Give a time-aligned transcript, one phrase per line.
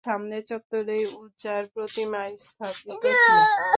[0.05, 3.01] সামনের চত্বরেই উযযার প্রতিমা স্থাপিত
[3.17, 3.37] ছিল।